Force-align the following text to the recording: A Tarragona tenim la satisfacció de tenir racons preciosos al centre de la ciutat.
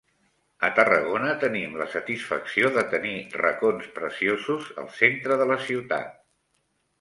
A 0.67 0.69
Tarragona 0.77 1.33
tenim 1.43 1.75
la 1.81 1.85
satisfacció 1.95 2.71
de 2.77 2.85
tenir 2.95 3.13
racons 3.43 3.91
preciosos 3.99 4.67
al 4.85 4.89
centre 5.03 5.39
de 5.43 5.49
la 5.55 5.61
ciutat. 5.69 6.19